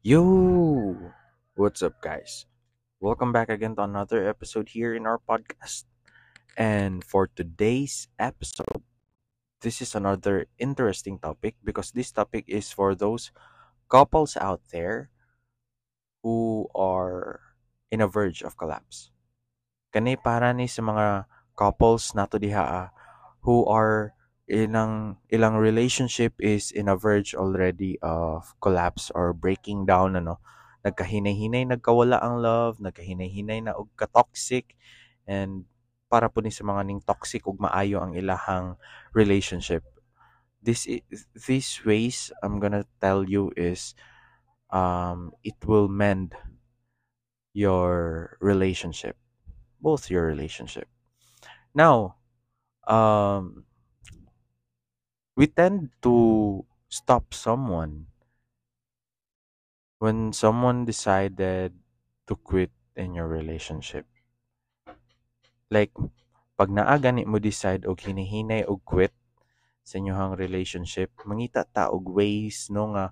[0.00, 0.96] Yo!
[1.60, 2.48] What's up, guys?
[3.04, 5.84] Welcome back again to another episode here in our podcast.
[6.56, 8.80] And for today's episode,
[9.60, 13.28] this is another interesting topic because this topic is for those
[13.92, 15.12] couples out there
[16.24, 17.44] who are
[17.92, 19.12] in a verge of collapse.
[19.92, 22.88] Kani para ni sa mga couples nato diha ah,
[23.44, 24.16] who are
[24.50, 30.42] ilang ilang relationship is in a verge already of collapse or breaking down ano?
[30.82, 34.74] Nagkahinay-hinay nagkawala ang love nagkahinay-hinay na og ka-toxic
[35.28, 35.64] and
[36.10, 38.74] para po ni sa mga ning toxic ug maayo ang ilahang
[39.14, 39.86] relationship.
[40.62, 41.04] This i-
[41.48, 43.94] these ways I'm gonna tell you is
[44.72, 46.34] um it will mend
[47.52, 49.16] your relationship
[49.80, 50.88] both your relationship.
[51.74, 52.16] Now
[52.88, 53.64] um
[55.40, 56.60] we tend to
[56.92, 58.04] stop someone
[59.96, 61.72] when someone decided
[62.28, 64.04] to quit in your relationship.
[65.72, 65.96] Like,
[66.60, 69.16] pag naa gani mo decide og hinihinay og quit
[69.80, 73.08] sa inyong relationship, mangita ta og ways no nga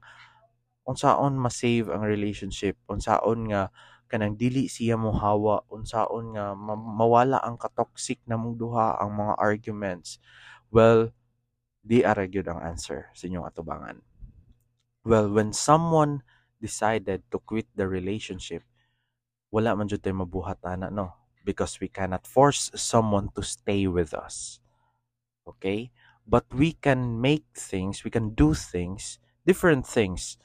[0.85, 3.73] unsaon ma-save ang relationship, unsaon nga
[4.05, 9.35] kanang dili siya mohawa, unsaon nga ma- mawala ang katoxic na mong duha ang mga
[9.41, 10.21] arguments.
[10.69, 11.17] Well,
[11.89, 14.05] di ara gyud ang answer sa inyong atubangan.
[15.09, 16.21] Well, when someone
[16.61, 18.61] decided to quit the relationship,
[19.49, 21.17] wala man jud tay mabuhat ana no
[21.49, 24.61] because we cannot force someone to stay with us.
[25.49, 25.89] Okay?
[26.29, 29.17] But we can make things, we can do things,
[29.49, 30.37] different things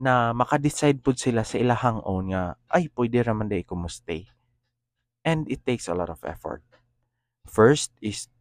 [0.00, 4.32] na maka-decide pud sila sa ilahang own nga ay pwede ra man day ko stay.
[5.28, 6.64] And it takes a lot of effort.
[7.44, 8.32] First is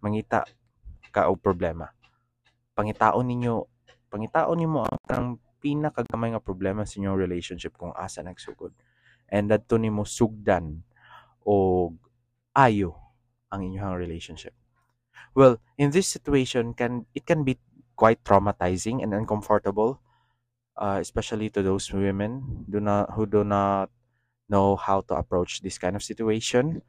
[0.00, 0.48] mangita
[1.14, 1.94] ka og problema.
[2.74, 3.70] Pangitaon ninyo,
[4.10, 5.28] pangitaon nimo ang kang
[5.62, 8.74] pinakagamay nga problema sa inyong relationship kung asa nagsugod.
[9.30, 10.82] And adto nimo sugdan
[11.46, 11.88] o
[12.58, 12.98] ayo
[13.54, 14.52] ang inyong relationship.
[15.38, 17.62] Well, in this situation can it can be
[17.94, 20.02] quite traumatizing and uncomfortable,
[20.74, 23.90] uh, especially to those women do not who do not
[24.50, 26.82] know how to approach this kind of situation.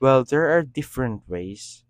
[0.00, 1.84] Well, there are different ways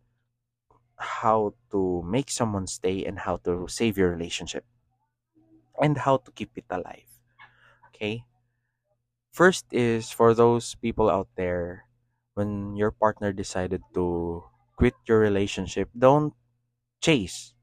[0.97, 4.65] how to make someone stay and how to save your relationship
[5.81, 7.09] and how to keep it alive.
[7.89, 8.25] Okay?
[9.33, 11.87] First is for those people out there
[12.35, 14.45] when your partner decided to
[14.77, 16.35] quit your relationship, don't
[17.01, 17.55] chase.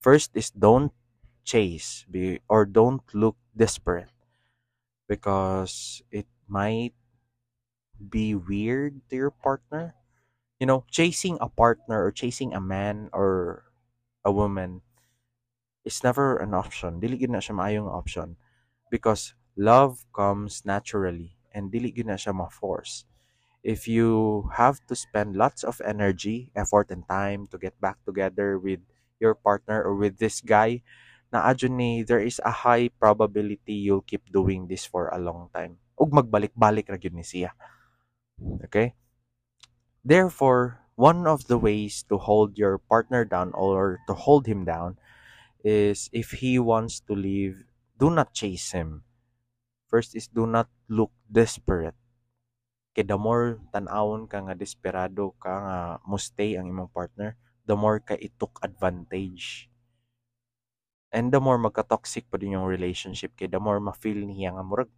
[0.00, 0.92] First is don't
[1.44, 4.10] chase be, or don't look desperate
[5.08, 6.94] because it might
[7.98, 9.94] be weird to your partner.
[10.58, 13.64] You know, chasing a partner or chasing a man or
[14.24, 14.80] a woman
[15.84, 16.98] is never an option.
[16.98, 18.40] Dili gyud na siya maayong option
[18.90, 23.04] because love comes naturally and dili gyud na siya ma-force.
[23.66, 28.56] If you have to spend lots of energy, effort, and time to get back together
[28.56, 28.78] with
[29.18, 30.86] your partner or with this guy,
[31.34, 35.50] na adyo ni there is a high probability you'll keep doing this for a long
[35.50, 35.82] time.
[35.98, 37.50] Ug magbalik-balik ra gyud ni siya.
[38.64, 38.94] Okay?
[40.06, 45.02] Therefore, one of the ways to hold your partner down or to hold him down
[45.66, 47.66] is if he wants to leave,
[47.98, 49.02] do not chase him.
[49.90, 51.98] First is do not look desperate.
[52.94, 57.34] Kay the more tan-awon ka nga desperado ka nga mo stay ang imong partner,
[57.66, 59.66] the more ka itok advantage.
[61.10, 64.90] And the more magka-toxic pa din yung relationship kay the more ma-feel niya nga murag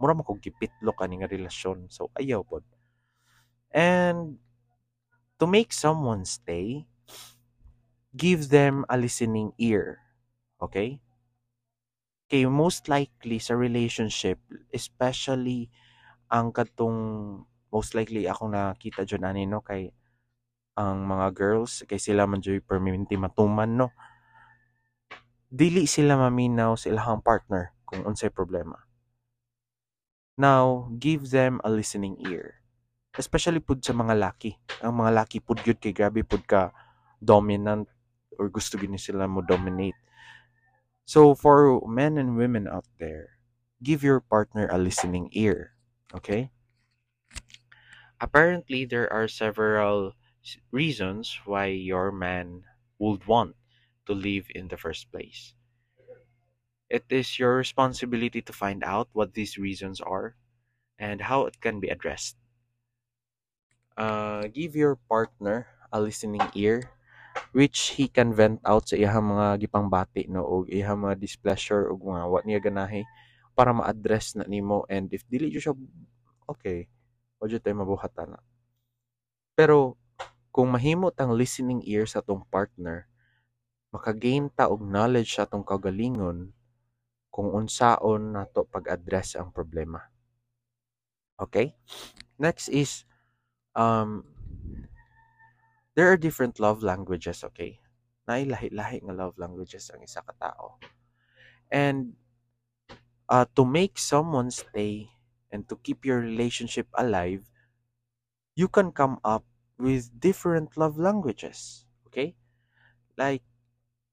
[0.00, 1.92] mura mo kog gipitlo ka ni nga relasyon.
[1.92, 2.64] So ayaw pod.
[3.68, 4.40] And
[5.38, 6.86] to make someone stay,
[8.16, 10.00] give them a listening ear.
[10.62, 11.00] Okay?
[12.30, 14.40] Kay most likely sa relationship,
[14.72, 15.68] especially
[16.32, 16.98] ang katong
[17.74, 19.90] most likely ako nakita dyan ani no kay
[20.74, 23.88] ang mga girls kay sila man joy permanente matuman no
[25.50, 28.82] dili sila maminaw sa ilahang partner kung unsay problema
[30.34, 32.63] now give them a listening ear
[33.18, 36.74] especially pud sa mga laki ang mga laki pud gyud kay grabe pud ka
[37.22, 37.86] dominant
[38.38, 39.96] or gusto gini sila mo dominate
[41.06, 43.38] so for men and women out there
[43.78, 45.76] give your partner a listening ear
[46.10, 46.50] okay
[48.20, 50.14] apparently there are several
[50.70, 52.64] reasons why your man
[52.98, 53.56] would want
[54.06, 55.54] to leave in the first place.
[56.90, 60.36] It is your responsibility to find out what these reasons are
[60.98, 62.36] and how it can be addressed.
[63.94, 66.82] Uh, give your partner a listening ear
[67.54, 70.42] which he can vent out sa iyang mga gipangbati no?
[70.42, 73.06] O iyang mga displeasure o mga wa niya ganahi
[73.54, 75.78] para ma-address na nimo and if dili siya
[76.50, 76.90] okay
[77.38, 78.40] wa jud tayo mabuhatan na.
[79.54, 79.94] Pero
[80.50, 83.06] kung mahimo tang listening ear sa tong partner
[83.94, 86.50] makagain ta og knowledge sa tong kagalingon
[87.30, 90.02] kung unsaon nato pag-address ang problema.
[91.38, 91.74] Okay?
[92.38, 93.06] Next is
[93.74, 94.22] um
[95.94, 97.78] there are different love languages, okay?
[98.26, 100.78] Nailahi-lahi nga love languages ang isa ka tao.
[101.70, 102.18] And
[103.30, 105.10] uh, to make someone stay
[105.54, 107.46] and to keep your relationship alive,
[108.58, 109.46] you can come up
[109.78, 112.34] with different love languages, okay?
[113.14, 113.42] Like,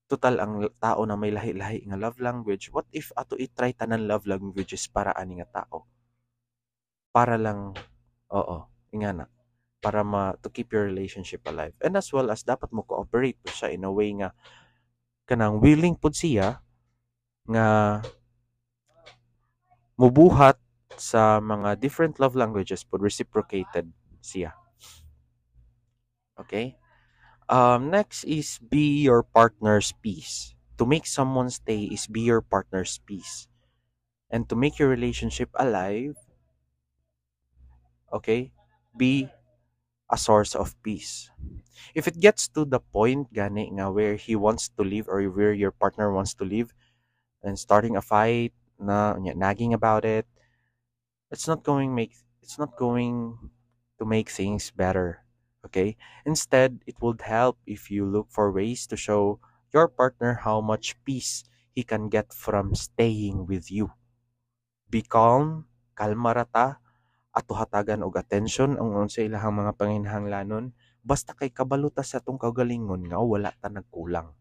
[0.06, 4.30] total ang tao na may lahi-lahi nga love language, what if ato i-try tanan love
[4.30, 5.90] languages para ani nga tao?
[7.10, 7.74] Para lang,
[8.30, 8.58] oo,
[8.94, 9.26] ingana
[9.82, 11.74] para ma to keep your relationship alive.
[11.82, 14.32] And as well as dapat mo cooperate po siya in a way nga
[15.26, 16.62] kanang willing pud siya
[17.50, 18.00] nga
[19.98, 20.62] mubuhat
[20.96, 23.90] sa mga different love languages pud reciprocated
[24.22, 24.54] siya.
[26.38, 26.78] Okay?
[27.50, 30.54] Um, next is be your partner's peace.
[30.78, 33.50] To make someone stay is be your partner's peace.
[34.32, 36.16] And to make your relationship alive,
[38.14, 38.56] okay,
[38.96, 39.28] be
[40.12, 41.32] a source of peace.
[41.96, 45.54] If it gets to the point gani nga where he wants to leave or where
[45.54, 46.74] your partner wants to leave
[47.44, 50.28] and starting a fight na nagging about it,
[51.32, 53.38] it's not going make it's not going
[54.00, 55.24] to make things better.
[55.66, 55.96] Okay?
[56.26, 59.40] Instead, it would help if you look for ways to show
[59.74, 63.92] your partner how much peace he can get from staying with you.
[64.90, 65.66] Be calm,
[65.98, 66.78] kalmarata,
[67.32, 73.08] ato hatagan og attention ang unsa ilahang mga panginahanglanon basta kay kabaluta sa atong kagalingon
[73.08, 74.36] nga wala ta nagkulang.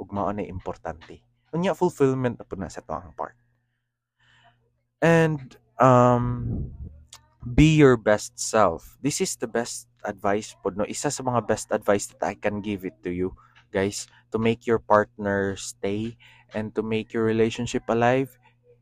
[0.00, 1.20] Ug mao na importante.
[1.52, 3.36] Unya fulfillment na pud na sa ang part.
[5.04, 6.68] And um
[7.44, 8.96] be your best self.
[9.04, 10.88] This is the best advice pod no?
[10.88, 13.36] Isa sa mga best advice that I can give it to you
[13.70, 16.16] guys to make your partner stay
[16.56, 18.40] and to make your relationship alive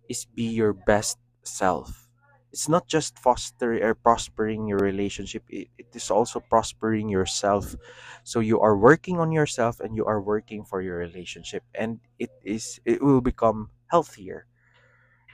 [0.09, 2.08] is be your best self
[2.53, 7.77] it's not just fostering or prospering your relationship it, it is also prospering yourself.
[8.25, 12.31] So you are working on yourself and you are working for your relationship and it
[12.45, 14.47] is it will become healthier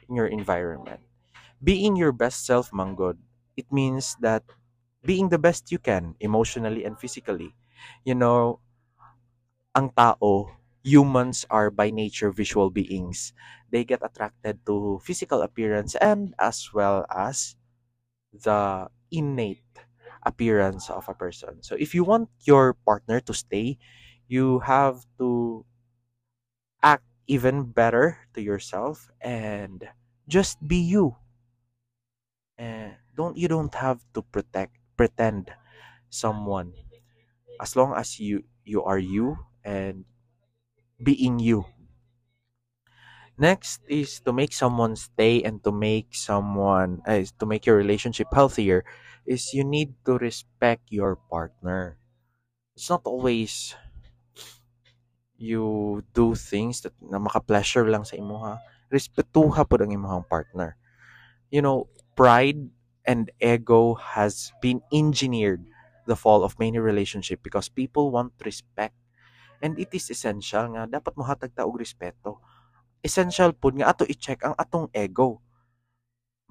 [0.08, 1.00] in your environment.
[1.62, 3.18] Being your best self mangod
[3.56, 4.44] it means that
[5.04, 7.54] being the best you can emotionally and physically.
[8.04, 8.60] You know
[9.74, 10.50] ang tao
[10.84, 13.32] humans are by nature visual beings.
[13.74, 17.56] They get attracted to physical appearance and as well as
[18.32, 19.64] the innate
[20.24, 21.62] appearance of a person.
[21.62, 23.78] So if you want your partner to stay,
[24.28, 25.66] you have to
[26.82, 29.88] act even better to yourself and
[30.28, 31.16] just be you.
[32.58, 35.54] And don't you don't have to protect pretend
[36.10, 36.74] someone
[37.60, 40.04] as long as you you are you and
[41.02, 41.66] being you.
[43.38, 48.30] Next is to make someone stay and to make someone uh, to make your relationship
[48.30, 48.86] healthier
[49.26, 51.98] is you need to respect your partner.
[52.76, 53.74] It's not always
[55.36, 58.62] you do things that na maka-pleasure lang sa imuha.
[58.90, 60.78] Respetuha po ang imong partner.
[61.50, 62.70] You know, pride
[63.06, 65.64] and ego has been engineered
[66.06, 68.94] the fall of many relationship because people want respect
[69.64, 72.38] And it is essential nga dapat mohatag ta og respeto.
[73.08, 75.28] Essential pud nga ato i-check ang atong ego.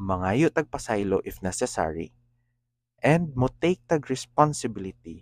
[0.07, 2.07] Mangayo tag pasaylo if necessary.
[3.11, 5.17] And mo take tag responsibility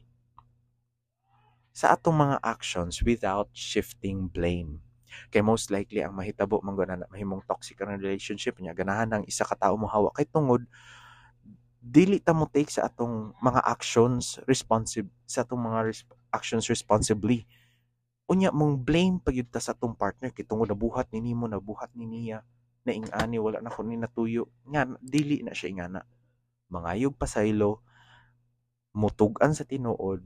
[1.72, 4.84] sa atong mga actions without shifting blame.
[5.32, 9.44] Kay most likely ang mahitabo man na mahimong toxic ang relationship niya ganahan ng isa
[9.44, 10.64] ka tawo mo hawak kay tungod
[11.82, 17.44] dili ta mo take sa atong mga actions responsive sa atong mga res- actions responsibly
[18.32, 22.08] unya mong blame pagyud ta sa tong partner kay tungod nabuhat ni nimo nabuhat ni
[22.08, 22.48] niya
[22.88, 24.48] na ingani wala na ko ni natuyo.
[24.72, 26.08] Nga dili na siya ingana.
[26.72, 27.84] Mangayog pasaylo
[28.96, 30.24] mutugan sa tinuod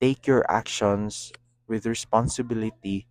[0.00, 1.32] take your actions
[1.68, 3.08] with responsibility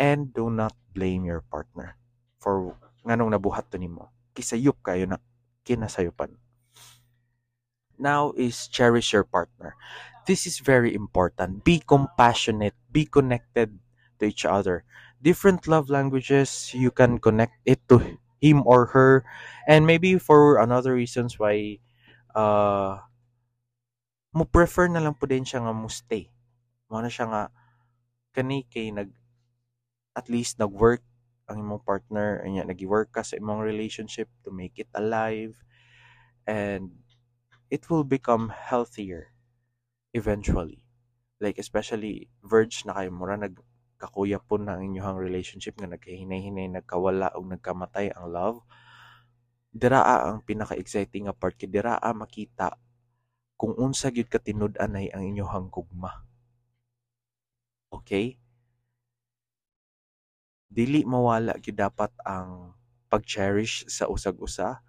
[0.00, 1.96] and do not blame your partner
[2.40, 4.08] for nganong nabuhat to nimo.
[4.32, 5.20] Kisayop kayo na
[5.68, 6.32] kinasayupan.
[8.00, 9.76] Now is cherish your partner
[10.28, 11.64] this is very important.
[11.64, 13.80] Be compassionate, be connected
[14.20, 14.84] to each other.
[15.24, 19.24] Different love languages, you can connect it to him or her.
[19.66, 21.80] And maybe for another reasons why
[22.36, 23.00] uh,
[24.36, 26.28] mo prefer na lang po din siya nga mo stay.
[26.92, 27.42] mo siya nga
[28.36, 29.08] kani kay nag
[30.12, 31.00] at least nag-work
[31.48, 35.64] ang imong partner anya nagi-work ka sa imong relationship to make it alive
[36.44, 36.92] and
[37.72, 39.32] it will become healthier
[40.14, 40.84] eventually.
[41.38, 43.58] Like especially verge na kayo mura nag
[43.98, 48.58] kakuya po na ang inyong relationship nga nagkahinay-hinay nagkawala o nagkamatay ang love.
[49.74, 52.78] Diraa ang pinaka-exciting nga part kay diraa makita
[53.58, 56.28] kung unsa gyud ka tinud-anay ang inyong gugma
[57.92, 58.36] okay?
[60.68, 62.76] Dili mawala gyud dapat ang
[63.08, 64.84] pag-cherish sa usag-usa.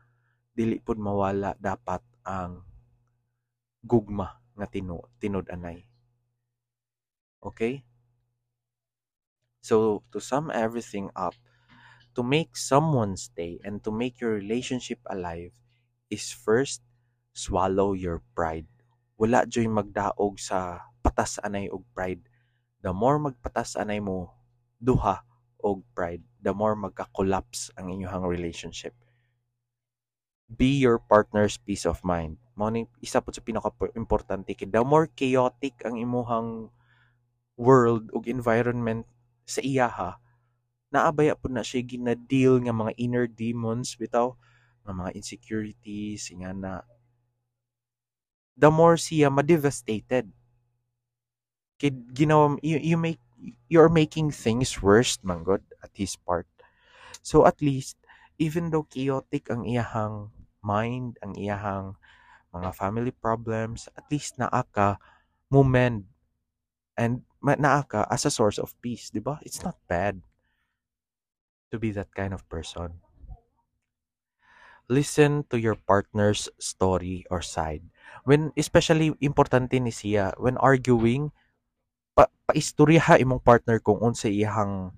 [0.52, 2.68] Dili pud mawala dapat ang
[3.80, 5.90] gugma nga tinu tinud-anay
[7.44, 7.84] okay?
[9.60, 11.36] So to sum everything up
[12.16, 15.52] to make someone stay and to make your relationship alive
[16.10, 16.82] is first
[17.36, 18.68] swallow your pride.
[19.20, 22.24] Wala joy magdaog sa patas anay og pride.
[22.80, 24.32] The more magpatas anay mo
[24.80, 25.24] duha
[25.60, 28.96] og pride, the more magka-collapse ang inyong relationship.
[30.48, 32.40] Be your partner's peace of mind.
[32.60, 32.68] Mao
[33.00, 36.68] isa po sa pinaka-importante kay the more chaotic ang imuhang
[37.56, 39.08] world ug environment
[39.48, 40.20] sa iyaha,
[40.92, 44.36] naabaya po na siya gina-deal nga mga inner demons bitaw
[44.84, 46.74] nga mga insecurities nga na
[48.60, 50.28] the more siya ma-devastated
[51.80, 53.24] kid ginawa you, you make
[53.72, 56.44] you're making things worse man God at his part.
[57.24, 57.96] So at least
[58.36, 61.96] even though chaotic ang iyahang mind, ang iyahang
[62.54, 64.98] mga family problems, at least naa ka
[65.50, 66.06] moment
[66.98, 69.38] and naa ka as a source of peace, di ba?
[69.46, 70.20] It's not bad
[71.70, 73.00] to be that kind of person.
[74.90, 77.86] Listen to your partner's story or side.
[78.26, 81.30] When especially importante ni siya when arguing,
[82.18, 84.98] pa paistoryaha imong partner kung unsa iyahang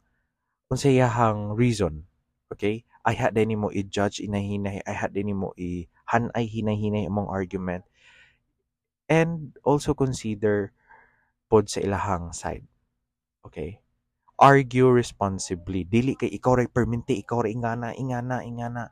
[0.72, 2.08] unsa iyahang reason.
[2.48, 2.88] Okay?
[3.04, 7.88] I had din mo i-judge inahinay, I had din mo i hanay hinay-hinay imong argument.
[9.08, 10.76] And also consider
[11.48, 12.68] pod sa ilahang side.
[13.48, 13.80] Okay?
[14.36, 15.88] Argue responsibly.
[15.88, 18.92] Dili kay ikaw ray perminti, ikaw ray ingana, ingana, ingana.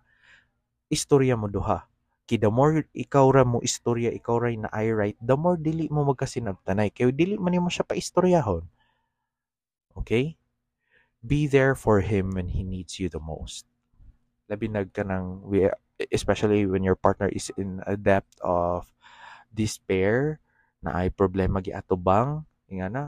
[0.87, 1.89] Istorya mo duha
[2.29, 5.89] kay the more ikaw ra mo istorya ikaw ra na I write the more dili
[5.89, 8.69] mo magkasinabtanay kay dili man mo siya pa istoryahon
[9.97, 10.37] okay
[11.25, 13.65] be there for him when he needs you the most
[14.45, 15.65] labi nag kanang we
[16.11, 18.87] especially when your partner is in a depth of
[19.51, 20.39] despair
[20.79, 23.03] na ay problema gi atubang nga na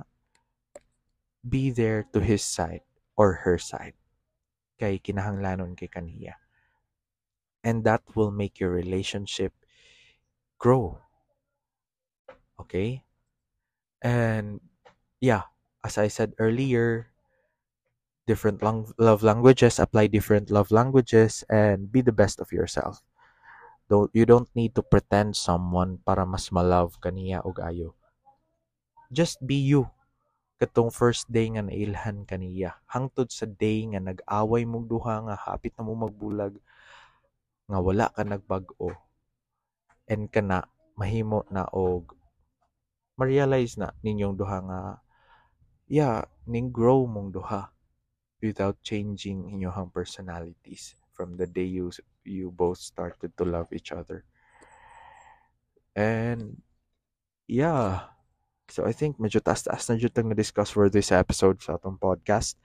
[1.42, 2.84] be there to his side
[3.16, 3.96] or her side
[4.76, 6.42] kay kinahanglanon kay kaniya
[7.64, 9.54] and that will make your relationship
[10.58, 10.98] grow.
[12.60, 13.06] Okay?
[14.02, 14.62] And
[15.20, 15.50] yeah,
[15.84, 17.11] as I said earlier,
[18.30, 23.02] different lang- love languages apply different love languages and be the best of yourself.
[23.92, 27.98] Don't you don't need to pretend someone para mas malove kaniya og ayo.
[29.12, 29.92] Just be you.
[30.62, 35.74] Katong first day nga nailhan kaniya, hangtod sa day nga nag-away mong duha nga hapit
[35.74, 36.54] na mo magbulag,
[37.66, 38.94] nga wala ka nagbag-o
[40.12, 40.68] and kana
[41.00, 42.12] mahimo na og
[43.16, 44.80] ma-realize na ninyong duha nga
[45.88, 47.71] yeah ning grow mong duha
[48.42, 51.94] without changing your own personalities from the day you
[52.26, 54.26] you both started to love each other.
[55.94, 56.62] And
[57.46, 58.10] yeah.
[58.72, 62.56] So I think medyo taas-taas na jud na-discuss for this episode sa atong podcast.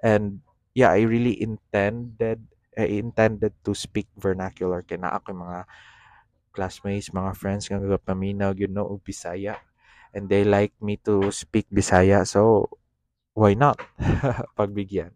[0.00, 0.40] And
[0.72, 2.40] yeah I really intended
[2.76, 4.80] I intended to speak vernacular.
[4.80, 5.68] Kay naa ako mga
[6.56, 9.60] classmates, mga friends nga paminaw you know Bisaya.
[10.16, 12.24] And they like me to speak Bisaya.
[12.24, 12.72] So
[13.36, 13.82] why not?
[14.56, 15.15] Pagbigyan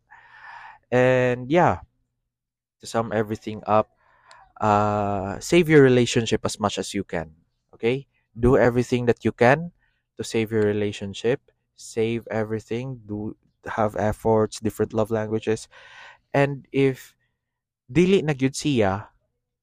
[0.90, 1.80] and yeah
[2.78, 3.94] to sum everything up
[4.60, 7.32] uh save your relationship as much as you can
[7.80, 8.04] okay?
[8.36, 9.72] Do everything that you can
[10.20, 11.40] to save your relationship.
[11.80, 13.00] Save everything.
[13.08, 15.64] Do have efforts different love languages.
[16.36, 17.16] And if
[17.88, 19.10] dili na gyud siya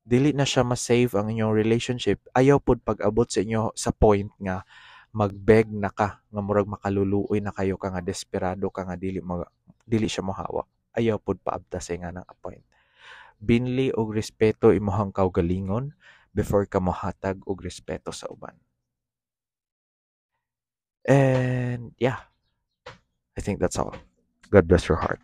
[0.07, 4.63] dili na siya ma-save ang inyong relationship ayaw pud pag-abot sa inyo sa point nga
[5.15, 9.47] magbeg na ka nga murag makaluluoy na kayo ka nga desperado ka nga dili mag,
[9.87, 10.67] dili siya mohawa
[10.97, 12.65] ayaw pud paabta sa nga nang point
[13.37, 15.93] binli og respeto imuhang kaugalingon
[16.33, 18.57] before ka mohatag og respeto sa uban.
[21.07, 22.27] And yeah.
[23.37, 23.95] I think that's all.
[24.49, 25.21] God bless your heart.